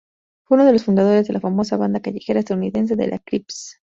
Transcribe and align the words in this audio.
Fue 0.45 0.55
uno 0.57 0.65
de 0.65 0.73
los 0.73 0.83
fundadores 0.85 1.27
de 1.27 1.33
la 1.33 1.39
famosa 1.39 1.77
banda 1.77 1.99
callejera 1.99 2.39
estadounidense 2.39 2.95
de 2.95 3.07
los 3.07 3.19
Crips. 3.23 3.79